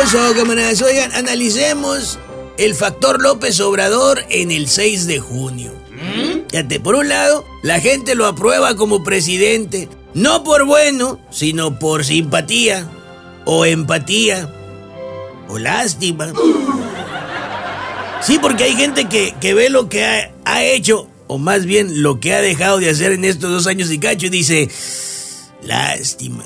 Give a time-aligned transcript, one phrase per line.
[0.00, 0.80] pasó, camaradas?
[0.80, 2.18] Oigan, analicemos
[2.56, 5.72] el factor López Obrador en el 6 de junio.
[6.50, 12.06] Fíjate, por un lado, la gente lo aprueba como presidente, no por bueno, sino por
[12.06, 12.88] simpatía,
[13.44, 14.50] o empatía,
[15.48, 16.32] o lástima.
[18.22, 22.02] Sí, porque hay gente que, que ve lo que ha, ha hecho, o más bien
[22.02, 24.70] lo que ha dejado de hacer en estos dos años y cacho, y dice,
[25.62, 26.44] lástima.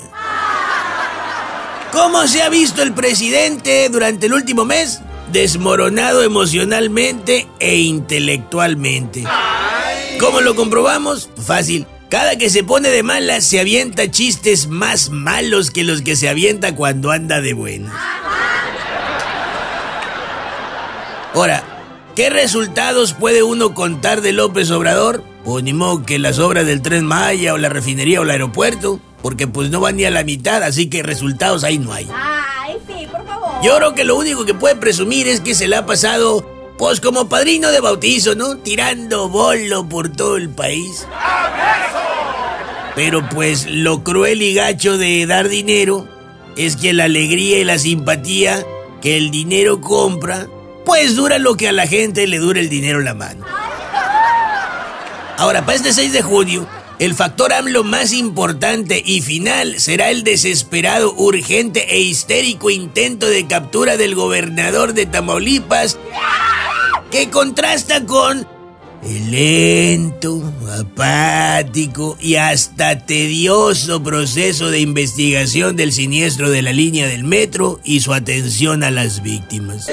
[1.95, 4.99] ¿Cómo se ha visto el presidente durante el último mes?
[5.31, 9.23] Desmoronado emocionalmente e intelectualmente.
[10.19, 11.29] ¿Cómo lo comprobamos?
[11.41, 11.87] Fácil.
[12.09, 16.27] Cada que se pone de mala se avienta chistes más malos que los que se
[16.27, 17.93] avienta cuando anda de buenas.
[21.33, 21.63] Ahora,
[22.13, 25.23] ¿qué resultados puede uno contar de López Obrador?
[25.45, 25.73] Pues ni
[26.05, 29.79] que las obras del Tren Maya o la refinería o el aeropuerto, porque pues no
[29.79, 32.07] van ni a la mitad, así que resultados ahí no hay.
[32.13, 33.49] Ay, sí, por favor.
[33.63, 37.01] Yo creo que lo único que puede presumir es que se le ha pasado, pues
[37.01, 38.57] como padrino de bautizo, ¿no?
[38.57, 41.07] Tirando bolo por todo el país.
[42.93, 46.07] Pero pues lo cruel y gacho de dar dinero
[46.55, 48.63] es que la alegría y la simpatía
[49.01, 50.45] que el dinero compra,
[50.85, 53.43] pues dura lo que a la gente le dura el dinero en la mano.
[55.39, 56.67] Ahora, para este 6 de junio,
[56.99, 63.47] el factor AMLO más importante y final será el desesperado, urgente e histérico intento de
[63.47, 65.97] captura del gobernador de Tamaulipas,
[67.11, 68.47] que contrasta con
[69.03, 70.41] el lento,
[70.79, 77.99] apático y hasta tedioso proceso de investigación del siniestro de la línea del metro y
[77.99, 79.87] su atención a las víctimas.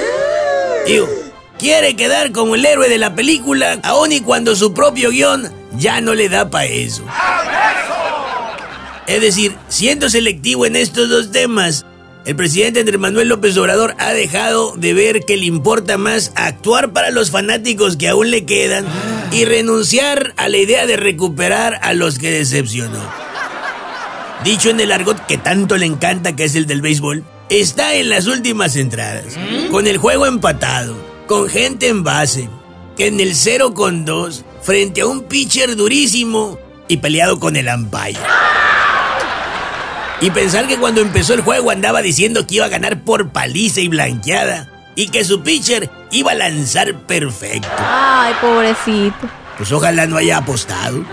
[1.58, 6.00] Quiere quedar como el héroe de la película, aun y cuando su propio guion ya
[6.00, 7.04] no le da para eso.
[9.06, 11.84] Es decir, siendo selectivo en estos dos temas,
[12.24, 16.92] el presidente Andrés Manuel López Obrador ha dejado de ver que le importa más actuar
[16.92, 18.86] para los fanáticos que aún le quedan
[19.32, 23.00] y renunciar a la idea de recuperar a los que decepcionó.
[24.44, 28.08] Dicho en el argot que tanto le encanta, que es el del béisbol, está en
[28.08, 29.36] las últimas entradas,
[29.70, 32.48] con el juego empatado, con gente en base,
[32.96, 36.58] que en el 0 con 2, frente a un pitcher durísimo
[36.88, 38.18] y peleado con el umpire.
[40.20, 43.80] Y pensar que cuando empezó el juego andaba diciendo que iba a ganar por paliza
[43.80, 44.68] y blanqueada.
[44.94, 47.68] Y que su pitcher iba a lanzar perfecto.
[47.78, 49.28] Ay, pobrecito.
[49.56, 51.04] Pues ojalá no haya apostado.